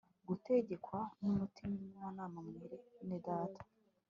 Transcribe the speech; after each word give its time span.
gutegekwa 0.27 0.99
nu 1.19 1.29
mutimanama 1.37 2.37
Mwenedata 2.47 3.61